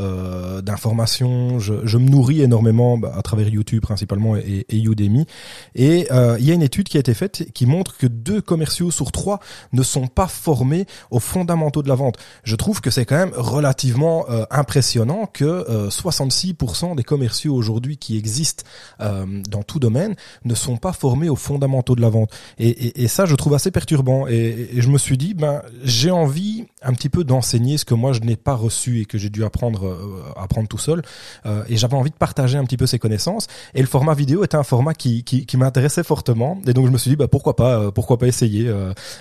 [0.62, 1.58] d'informations.
[1.58, 5.26] Je, me nourris énormément bah, à travers YouTube principalement et, Udemy.
[5.74, 8.90] Et il y a une étude qui a été faite qui montre que deux commerciaux
[8.90, 9.40] sur trois
[9.72, 12.16] ne sont pas formés aux fondamentaux de la vente.
[12.44, 18.64] Je trouve que c'est quand même relativement impressionnant que 66% des commerciaux aujourd'hui qui existent
[19.00, 22.15] dans tout domaine ne sont pas formés aux fondamentaux de la vente.
[22.58, 24.26] Et, ça, je trouve assez perturbant.
[24.26, 28.12] Et, je me suis dit, ben, j'ai envie un petit peu d'enseigner ce que moi
[28.12, 31.02] je n'ai pas reçu et que j'ai dû apprendre, euh, apprendre tout seul.
[31.46, 33.46] Euh, et j'avais envie de partager un petit peu ces connaissances.
[33.74, 36.60] Et le format vidéo était un format qui, qui, m'intéressait fortement.
[36.66, 38.66] Et donc je me suis dit, ben, pourquoi pas, euh, pourquoi pas essayer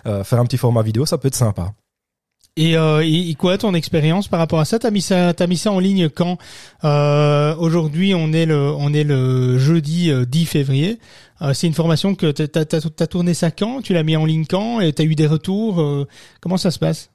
[0.03, 1.73] faire un petit format vidéo, ça peut être sympa.
[2.57, 4.79] Et, euh, et, quoi ton expérience par rapport à ça?
[4.79, 6.37] T'as mis ça, t'as mis ça en ligne quand?
[6.85, 10.99] Euh, Aujourd'hui, on est le, on est le jeudi 10 euh, février.
[11.41, 14.25] Euh, c'est une formation que t'as, t'as, t'as tourné ça quand Tu l'as mis en
[14.25, 16.07] ligne quand Et t'as eu des retours euh,
[16.41, 17.11] Comment ça se passe?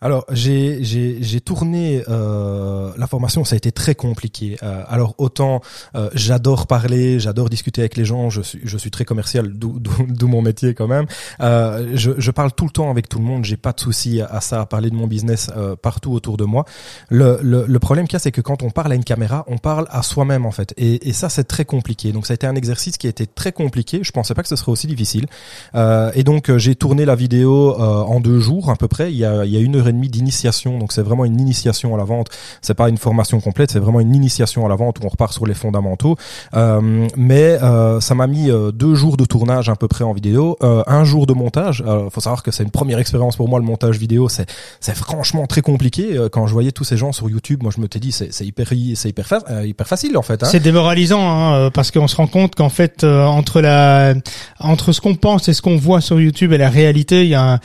[0.00, 4.56] Alors j'ai tourné euh, la formation, ça a été très compliqué.
[4.62, 5.60] Euh, alors autant
[5.94, 10.28] euh, j'adore parler, j'adore discuter avec les gens, je suis je suis très commercial, d'où
[10.28, 11.06] mon métier quand même.
[11.40, 14.20] Euh, je, je parle tout le temps avec tout le monde, j'ai pas de souci
[14.20, 16.64] à, ça, à parler de mon business euh, partout autour de moi.
[17.08, 19.44] Le le, le problème qu'il y a, c'est que quand on parle à une caméra,
[19.48, 22.12] on parle à soi-même en fait, et, et ça c'est très compliqué.
[22.12, 24.00] Donc ça a été un exercice qui a été très compliqué.
[24.02, 25.26] Je pensais pas que ce serait aussi difficile.
[25.74, 29.12] et donc j'ai tourné la vidéo en deux jours à peu près.
[29.12, 30.78] Il y a il y a une heure et demie d'initiation.
[30.78, 32.28] Donc c'est vraiment une initiation à la vente.
[32.62, 35.32] C'est pas une formation complète, c'est vraiment une initiation à la vente où on repart
[35.32, 36.16] sur les fondamentaux.
[36.54, 40.12] Euh, mais euh, ça m'a mis euh, deux jours de tournage à peu près en
[40.12, 41.82] vidéo, un jour de montage.
[41.86, 44.28] Il faut savoir que c'est une première expérience pour moi le montage vidéo.
[44.28, 44.46] C'est
[44.80, 46.18] c'est franchement très compliqué.
[46.32, 48.68] Quand je voyais tous ces gens sur YouTube, moi je me t'ai dit c'est hyper
[48.94, 49.26] c'est hyper
[49.64, 50.42] hyper facile en fait.
[50.42, 50.48] Hein.
[50.50, 54.14] C'est démoralisant hein, parce qu'on se rend compte qu'en fait entre la
[54.60, 57.34] entre ce qu'on pense et ce qu'on voit sur YouTube et la réalité, il y
[57.34, 57.60] a un,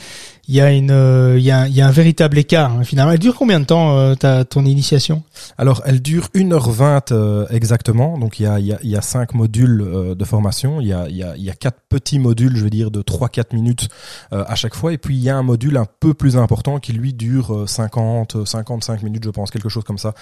[0.48, 2.84] il y a une euh, il y a, il y a un véritable écart hein,
[2.84, 3.12] finalement.
[3.12, 5.22] Elle dure combien de temps euh, ta ton initiation?
[5.56, 8.18] Alors elle dure 1h20 euh, exactement.
[8.18, 10.80] Donc il y a il y a, il y a cinq modules euh, de formation,
[10.80, 12.90] il y a il y a il y a quatre petits modules, je veux dire
[12.90, 13.88] de 3 4 minutes
[14.30, 16.92] à chaque fois et puis il y a un module un peu plus important qui
[16.92, 20.14] lui dure 50 55 minutes je pense quelque chose comme ça.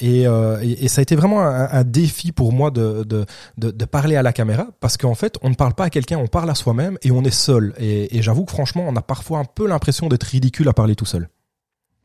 [0.00, 3.26] Et, et, et, ça a été vraiment un, un défi pour moi de, de
[3.58, 6.18] de, de parler à la caméra parce qu'en fait on ne parle pas à quelqu'un,
[6.18, 9.02] on parle à soi-même et on est seul et, et j'avoue que franchement on a
[9.02, 11.28] parfois un peu l'impression d'être ridicule à parler tout seul.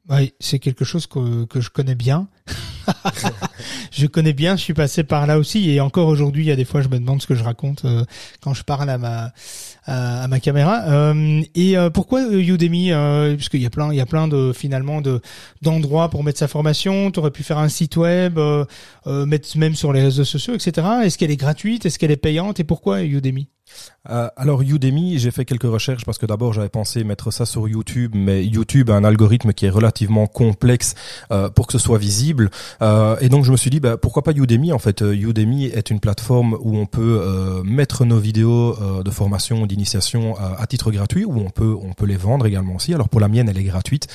[0.10, 2.28] Oui, c'est quelque chose que, que je connais bien.
[3.92, 6.56] je connais bien, je suis passé par là aussi et encore aujourd'hui, il y a
[6.56, 8.04] des fois, je me demande ce que je raconte euh,
[8.42, 9.32] quand je parle à ma
[9.86, 10.84] à, ma caméra.
[10.88, 14.52] Euh, et euh, pourquoi Udemy Parce qu'il y a plein, il y a plein de
[14.52, 15.22] finalement de
[15.62, 17.12] d'endroits pour mettre sa formation.
[17.12, 18.40] Tu aurais pu faire un site web,
[19.06, 20.88] mettre même sur les réseaux sociaux, etc.
[21.04, 21.86] Est-ce qu'elle est gratuite?
[21.86, 22.60] Est-ce qu'elle est payante?
[22.60, 23.48] Et pourquoi Udemy?
[24.10, 27.68] Euh, alors Udemy, j'ai fait quelques recherches parce que d'abord j'avais pensé mettre ça sur
[27.68, 30.96] YouTube, mais YouTube a un algorithme qui est relativement complexe
[31.32, 32.50] euh, pour que ce soit visible.
[32.82, 35.90] Euh, et donc je me suis dit bah, pourquoi pas Udemy En fait, Udemy est
[35.90, 41.40] une plateforme où on peut mettre nos vidéos de formation, d'initiation à titre gratuit, où
[41.40, 42.94] on peut on peut les vendre également aussi.
[42.94, 44.08] Alors pour la mienne, elle est gratuite.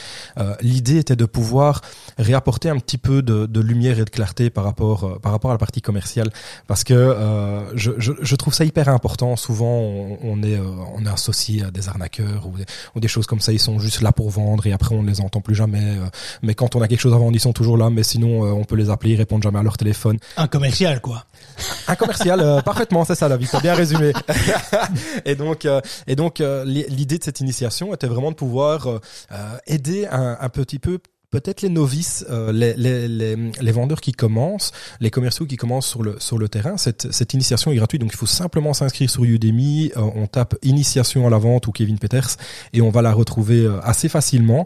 [0.60, 1.82] L'idée était de pouvoir
[2.18, 5.54] réapporter un petit peu de, de, lumière et de clarté par rapport par rapport à
[5.54, 6.30] la partie commerciale,
[6.66, 7.16] parce que
[7.74, 10.64] je, je, je trouve ça hyper important souvent on, on est euh,
[10.96, 13.52] on est associé à des arnaqueurs ou des, ou des choses comme ça.
[13.52, 15.78] Ils sont juste là pour vendre et après on ne les entend plus jamais.
[15.98, 16.06] euh,
[16.42, 17.90] mais quand on a quelque chose à vendre, ils sont toujours là.
[17.90, 20.18] Mais sinon, euh, on peut les appeler, ils répondent jamais à leur téléphone.
[20.36, 21.24] Un commercial, quoi.
[21.88, 24.12] Un commercial, euh, parfaitement, c'est ça, David, t'as bien résumé.
[25.24, 28.88] et donc, euh, et donc, euh, li- l'idée de cette initiation était vraiment de pouvoir
[29.66, 30.98] aider un, un petit peu
[31.34, 34.70] peut-être les novices, euh, les, vendeurs qui commencent,
[35.00, 36.76] les commerciaux qui commencent sur le terrain.
[36.76, 39.90] Cette, initiation est gratuite, donc il faut simplement s'inscrire sur Udemy.
[39.96, 42.36] Euh, on tape initiation à la vente ou Kevin Peters
[42.72, 44.64] et on va la retrouver euh, assez facilement.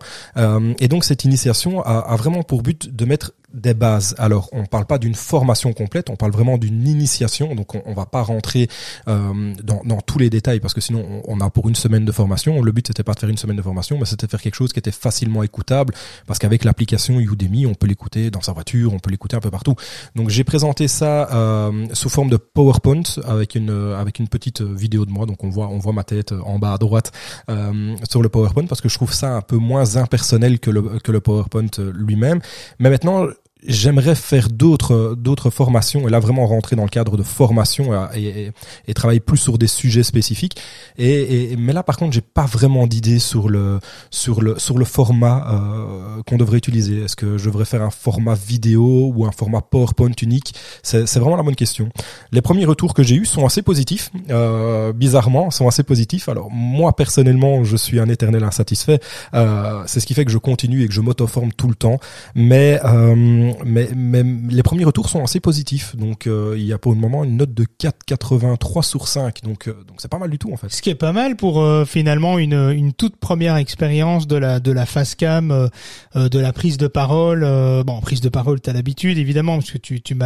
[0.79, 4.15] Et donc cette initiation a, a vraiment pour but de mettre des bases.
[4.19, 7.55] Alors, on parle pas d'une formation complète, on parle vraiment d'une initiation.
[7.55, 8.69] Donc, on, on va pas rentrer
[9.09, 12.05] euh, dans, dans tous les détails parce que sinon, on, on a pour une semaine
[12.05, 12.61] de formation.
[12.61, 14.55] Le but c'était pas de faire une semaine de formation, mais c'était de faire quelque
[14.55, 15.95] chose qui était facilement écoutable
[16.27, 19.51] parce qu'avec l'application Udemy, on peut l'écouter dans sa voiture, on peut l'écouter un peu
[19.51, 19.75] partout.
[20.15, 25.07] Donc, j'ai présenté ça euh, sous forme de PowerPoint avec une avec une petite vidéo
[25.07, 25.25] de moi.
[25.25, 27.13] Donc, on voit on voit ma tête en bas à droite
[27.51, 30.83] euh, sur le PowerPoint parce que je trouve ça un peu moins impersonnel que le
[30.99, 32.41] que le PowerPoint lui-même.
[32.79, 33.27] Mais maintenant
[33.67, 38.23] j'aimerais faire d'autres d'autres formations et là vraiment rentrer dans le cadre de formation et,
[38.23, 38.51] et,
[38.87, 40.57] et travailler plus sur des sujets spécifiques.
[40.97, 44.79] Et, et mais là par contre j'ai pas vraiment d'idée sur le sur le sur
[44.79, 47.03] le format euh, qu'on devrait utiliser.
[47.05, 50.55] Est-ce que je devrais faire un format vidéo ou un format PowerPoint unique?
[50.83, 51.89] C'est c'est vraiment la bonne question.
[52.33, 56.29] Les premiers retours que j'ai eus sont assez positifs euh, bizarrement sont assez positifs.
[56.29, 59.01] Alors moi personnellement je suis un éternel insatisfait.
[59.35, 61.99] Euh, c'est ce qui fait que je continue et que je m'auto-forme tout le temps.
[62.35, 65.97] Mais euh, mais, mais les premiers retours sont assez positifs.
[65.97, 69.43] Donc euh, il y a pour le moment une note de 4,83 sur 5.
[69.43, 70.71] Donc euh, donc c'est pas mal du tout en fait.
[70.71, 74.61] Ce qui est pas mal pour euh, finalement une, une toute première expérience de la
[74.61, 75.69] de la face cam,
[76.15, 77.41] de la prise de parole.
[77.85, 80.17] bon, prise de parole, t'as l'habitude évidemment parce que tu tu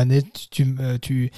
[1.01, 1.31] tu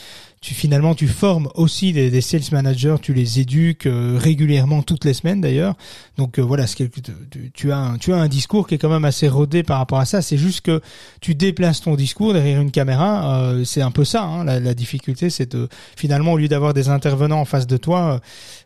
[0.45, 5.05] tu finalement tu formes aussi des, des sales managers, tu les éduques euh, régulièrement toutes
[5.07, 5.75] les semaines d'ailleurs.
[6.19, 8.91] Donc euh, voilà, quelque- tu, tu as un, tu as un discours qui est quand
[8.91, 10.21] même assez rodé par rapport à ça.
[10.21, 10.83] C'est juste que
[11.23, 13.41] tu déplaces ton discours derrière une caméra.
[13.41, 14.23] euh, c'est un peu ça.
[14.25, 17.77] Hein, la, la difficulté, c'est de finalement au lieu d'avoir des intervenants en face de
[17.79, 18.19] toi, euh,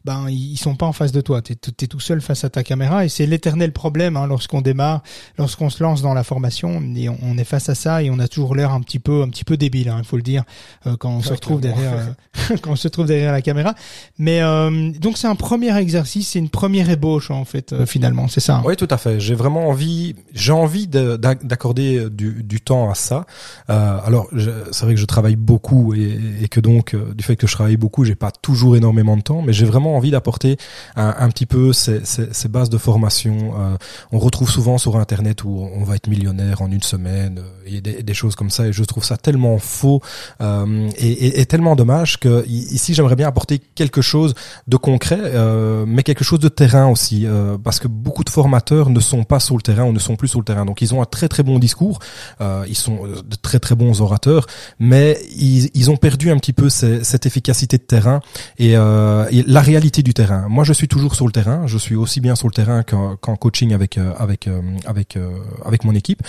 [0.04, 1.42] ben ils sont pas en face de toi.
[1.42, 5.02] Tu es, tout seul face à ta caméra et c'est l'éternel problème hein, lorsqu'on démarre,
[5.38, 8.18] lorsqu'on se lance dans la formation et on, on est face à ça et on
[8.18, 9.94] a toujours l'air un petit peu un petit peu débile.
[9.96, 10.42] Il faut le dire
[10.86, 11.60] euh, quand on se retrouve.
[11.68, 12.14] Derrière
[12.50, 13.74] euh, quand on se trouve derrière la caméra.
[14.18, 18.28] Mais euh, donc c'est un premier exercice, c'est une première ébauche en fait euh, finalement,
[18.28, 18.56] c'est ça.
[18.56, 18.62] hein.
[18.64, 19.20] Oui, tout à fait.
[19.20, 23.26] J'ai vraiment envie, j'ai envie de- d'ac- d'accorder du, du temps à ça.
[23.70, 24.28] Euh, alors,
[24.72, 27.52] c'est vrai que je travaille beaucoup et, et que donc, euh, du fait que je
[27.54, 30.56] travaille beaucoup, j'ai pas toujours énormément de temps, mais j'ai vraiment envie d'apporter
[30.96, 33.52] un, un petit peu ces, ces, ces bases de formation.
[33.58, 33.76] Euh,
[34.12, 37.80] on retrouve souvent sur Internet où on va être millionnaire en une semaine euh, et
[37.80, 40.00] des, des choses comme ça, et je trouve ça tellement faux
[40.40, 44.34] euh, et, et- et tellement dommage que ici, j'aimerais bien apporter quelque chose
[44.66, 48.90] de concret, euh, mais quelque chose de terrain aussi, euh, parce que beaucoup de formateurs
[48.90, 50.64] ne sont pas sur le terrain ou ne sont plus sur le terrain.
[50.64, 51.98] Donc ils ont un très très bon discours,
[52.40, 54.46] euh, ils sont euh, de très très bons orateurs,
[54.78, 58.20] mais ils, ont perdu un petit peu cette efficacité de terrain
[58.58, 60.46] et, euh, et la réalité du terrain.
[60.48, 63.36] Moi, je suis toujours sur le terrain, je suis aussi bien sur le terrain qu'en
[63.36, 64.48] coaching avec euh, avec
[64.86, 65.18] avec
[65.64, 66.22] avec mon équipe,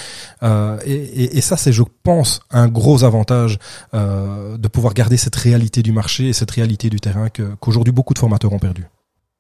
[0.44, 3.60] et, et, et ça c'est, je pense, un gros avantage
[3.94, 8.20] de pouvoir garder cette réalité du marché et cette réalité du terrain qu'aujourd'hui beaucoup de
[8.20, 8.86] formateurs ont perdu.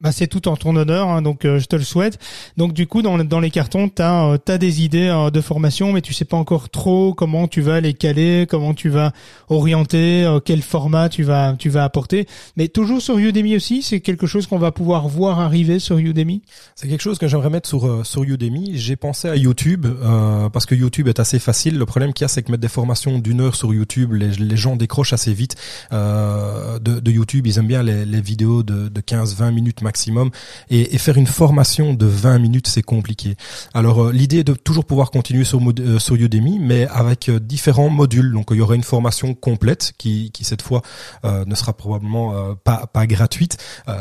[0.01, 2.19] Bah, c'est tout en ton honneur, hein, donc euh, je te le souhaite.
[2.55, 5.99] Donc du coup, dans, dans les cartons, tu as, des idées euh, de formation, mais
[5.99, 9.11] tu sais pas encore trop comment tu vas les caler, comment tu vas
[9.49, 12.27] orienter, euh, quel format tu vas tu vas apporter.
[12.55, 16.41] Mais toujours sur Udemy aussi, c'est quelque chose qu'on va pouvoir voir arriver sur Udemy?
[16.75, 18.77] C'est quelque chose que j'aimerais mettre sur euh, sur Udemy.
[18.77, 21.77] J'ai pensé à YouTube euh, parce que YouTube est assez facile.
[21.77, 24.57] Le problème qu'il y a, c'est que mettre des formations d'une heure sur YouTube, les,
[24.57, 25.55] gens décrochent assez vite
[25.91, 27.47] euh, de, de YouTube.
[27.47, 30.29] Ils aiment bien les, les vidéos de, de 15-20 minutes maximum.
[30.69, 33.35] Et, faire une formation de 20 minutes, c'est compliqué.
[33.73, 37.39] Alors euh, l'idée est de toujours pouvoir continuer sur, euh, sur Udemy, mais avec euh,
[37.39, 38.31] différents modules.
[38.33, 40.81] Donc il y aura une formation complète qui, qui cette fois
[41.25, 43.57] euh, ne sera probablement pas, pas gratuite,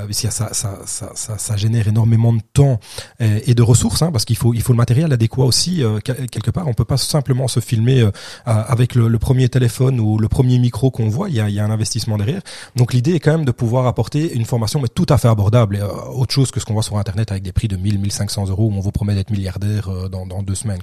[0.07, 2.81] puisque ça, ça, ça, ça, génère énormément de temps
[3.20, 5.83] et, de ressources, hein, parce qu'il faut, il faut le matériel adéquat aussi.
[6.05, 8.07] quel- quelque part, on peut pas simplement se filmer
[8.44, 11.29] avec le, le premier téléphone ou le premier micro qu'on voit.
[11.29, 12.42] Il y a, il y a un investissement derrière.
[12.77, 15.78] Donc l'idée est quand même de pouvoir apporter une formation, mais tout à fait abordable,
[15.81, 18.49] euh, autre chose que ce qu'on voit sur Internet avec des prix de 1000, 1500
[18.49, 20.83] euros où on vous promet d'être milliardaire euh, dans, deux semaines.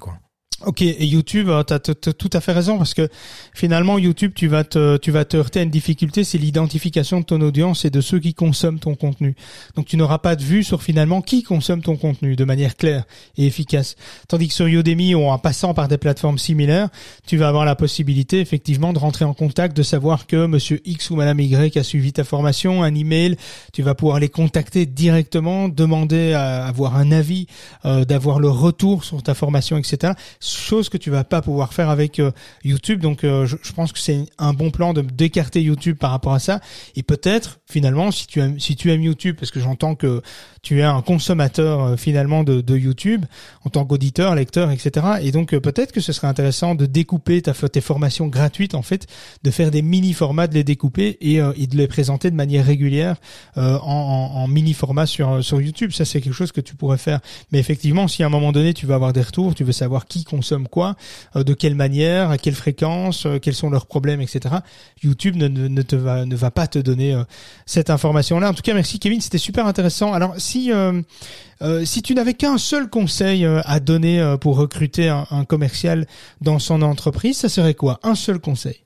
[0.62, 3.10] Ok, et YouTube, tu as tout à fait raison parce que
[3.54, 7.26] finalement YouTube, tu vas te, tu vas te heurter à une difficulté, c'est l'identification de
[7.26, 9.36] ton audience et de ceux qui consomment ton contenu.
[9.76, 13.04] Donc tu n'auras pas de vue sur finalement qui consomme ton contenu de manière claire
[13.38, 13.98] et efficace.
[14.30, 16.88] Tandis que sur Udemy ou en passant par des plateformes similaires,
[17.28, 21.10] tu vas avoir la possibilité effectivement de rentrer en contact, de savoir que Monsieur X
[21.10, 23.36] ou Madame Y a suivi ta formation, un email,
[23.74, 27.48] tu vas pouvoir les contacter directement, demander à avoir un avis,
[27.84, 30.14] euh, d'avoir le retour sur ta formation, etc
[30.48, 32.32] chose que tu vas pas pouvoir faire avec euh,
[32.64, 33.02] YouTube.
[33.02, 36.40] Donc euh, je, pense que c'est un bon plan de d'écarter YouTube par rapport à
[36.40, 36.60] ça.
[36.96, 40.22] Et peut-être finalement si tu aimes si tu aimes YouTube, parce que j'entends que
[40.66, 43.26] tu es un consommateur euh, finalement de, de, YouTube
[43.64, 45.06] en tant qu'auditeur, lecteur, etc.
[45.22, 49.08] Et donc peut-être que ce serait intéressant de découper ta tes formations gratuites en fait,
[49.44, 52.66] de faire des mini formats, de les découper et, et de les présenter de manière
[52.66, 53.16] régulière
[53.56, 55.92] en, en, en, mini format sur sur YouTube.
[55.94, 57.22] Ça c'est quelque chose que tu pourrais faire.
[57.52, 60.08] Mais effectivement, si à un moment donné tu veux avoir des retours, tu veux savoir
[60.08, 60.96] qui consomme quoi,
[61.36, 64.56] euh, de quelle manière, à quelle fréquence, euh, quels sont leurs problèmes, etc.
[65.04, 67.24] YouTube ne, ne, te va ne va pas te donner euh,
[67.66, 68.50] cette information-là.
[68.50, 70.14] En tout cas, merci Kevin, c'était super intéressant.
[70.14, 76.08] Alors si tu n'avais qu'un seul conseil à donner pour recruter un commercial
[76.42, 78.00] dans son entreprise, ça serait quoi?
[78.04, 78.86] Un seul conseil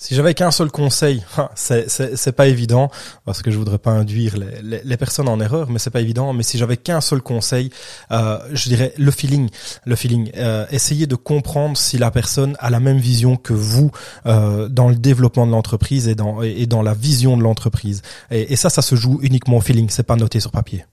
[0.00, 1.22] si j'avais qu'un seul conseil,
[1.54, 2.90] c'est pas évident
[3.26, 6.32] parce que je voudrais pas induire les, les, personnes en erreur, mais c'est pas évident.
[6.32, 7.68] Mais si j'avais qu'un seul conseil,
[8.10, 9.50] euh, je dirais le feeling,
[9.84, 10.30] le feeling.
[10.36, 13.90] Euh, essayez de comprendre si la personne a la même vision que vous
[14.24, 18.00] euh, dans le développement de l'entreprise et dans et dans la vision de l'entreprise.
[18.30, 19.90] Et, et ça, ça se joue uniquement au feeling.
[19.90, 20.86] C'est pas noté sur papier.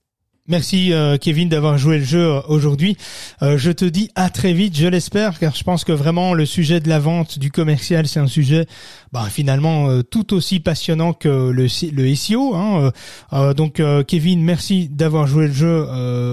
[0.50, 2.96] Merci euh, Kevin d'avoir joué le jeu euh, aujourd'hui.
[3.42, 6.46] Euh, je te dis à très vite, je l'espère, car je pense que vraiment le
[6.46, 8.66] sujet de la vente, du commercial, c'est un sujet
[9.12, 12.56] bah, finalement tout aussi passionnant que le, le SEO.
[12.56, 12.92] Hein.
[13.56, 15.88] donc Kevin, merci d'avoir joué le jeu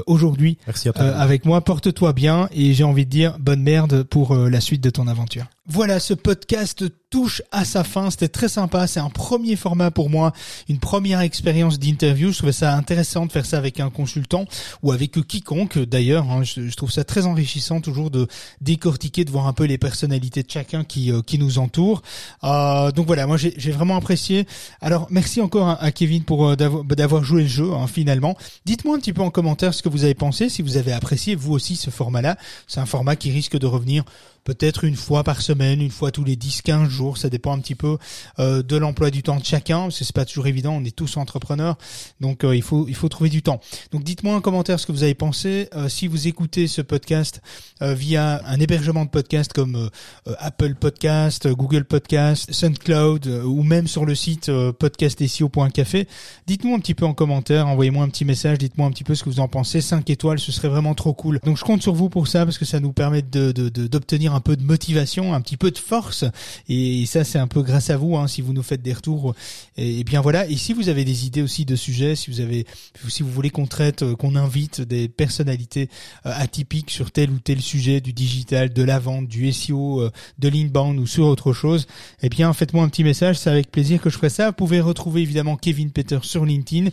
[0.06, 0.58] aujourd'hui
[0.96, 1.60] avec moi.
[1.60, 5.46] Porte-toi bien et j'ai envie de dire bonne merde pour la suite de ton aventure.
[5.66, 8.10] Voilà, ce podcast touche à sa fin.
[8.10, 8.86] C'était très sympa.
[8.86, 10.34] C'est un premier format pour moi,
[10.68, 12.32] une première expérience d'interview.
[12.32, 14.44] Je trouvais ça intéressant de faire ça avec un consultant
[14.82, 16.30] ou avec quiconque d'ailleurs.
[16.30, 16.42] Hein.
[16.42, 18.26] Je, trouve ça très enrichissant toujours de
[18.60, 22.02] décortiquer, de voir un peu les personnalités de chacun qui, euh, nous entoure.
[22.42, 24.46] Euh, donc voilà, moi j'ai vraiment apprécié.
[24.82, 28.36] Alors merci encore à, Kevin pour euh, d'avoir joué le jeu hein, finalement.
[28.66, 31.36] Dites-moi un petit peu en commentaire ce que vous avez pensé, si vous avez apprécié
[31.36, 32.36] vous aussi ce format-là.
[32.66, 34.04] C'est un format qui risque de revenir
[34.44, 37.74] peut-être une fois par semaine, une fois tous les 10-15 jours, ça dépend un petit
[37.74, 37.96] peu
[38.38, 41.76] euh, de l'emploi du temps de chacun, c'est pas toujours évident, on est tous entrepreneurs,
[42.20, 43.60] donc euh, il faut il faut trouver du temps.
[43.90, 45.68] Donc dites-moi en commentaire ce que vous avez pensé.
[45.74, 47.40] Euh, si vous écoutez ce podcast
[47.80, 49.90] via un hébergement de podcast comme
[50.38, 56.08] Apple Podcast, Google Podcast, SoundCloud ou même sur le site podcastesio.café,
[56.46, 59.24] dites-moi un petit peu en commentaire, envoyez-moi un petit message, dites-moi un petit peu ce
[59.24, 59.80] que vous en pensez.
[59.80, 61.40] 5 étoiles, ce serait vraiment trop cool.
[61.44, 64.40] Donc je compte sur vous pour ça parce que ça nous permet de d'obtenir un
[64.40, 66.24] peu de motivation, un petit peu de force.
[66.68, 69.34] Et ça, c'est un peu grâce à vous, hein, si vous nous faites des retours.
[69.76, 70.46] Et, bien voilà.
[70.48, 72.66] Et si vous avez des idées aussi de sujets, si vous avez,
[73.08, 75.88] si vous voulez qu'on traite, euh, qu'on invite des personnalités
[76.26, 80.10] euh, atypiques sur tel ou tel sujet du digital, de la vente, du SEO, euh,
[80.38, 81.86] de l'inbound ou sur autre chose,
[82.22, 83.38] eh bien faites-moi un petit message.
[83.38, 84.48] C'est avec plaisir que je ferai ça.
[84.48, 86.90] Vous pouvez retrouver évidemment Kevin Peter sur LinkedIn.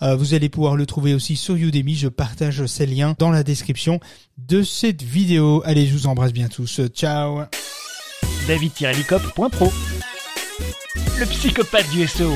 [0.00, 1.94] vous allez pouvoir le trouver aussi sur Udemy.
[1.94, 4.00] Je partage ces liens dans la description
[4.38, 5.62] de cette vidéo.
[5.64, 6.80] Allez, je vous embrasse bien tous.
[6.88, 7.44] Ciao.
[8.46, 8.72] David
[11.18, 12.32] Le psychopathe du SEO